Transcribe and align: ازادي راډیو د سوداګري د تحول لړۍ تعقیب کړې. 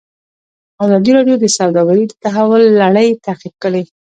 ازادي 0.83 1.11
راډیو 1.17 1.35
د 1.39 1.45
سوداګري 1.57 2.03
د 2.07 2.13
تحول 2.23 2.63
لړۍ 2.81 3.09
تعقیب 3.25 3.53
کړې. 3.63 3.83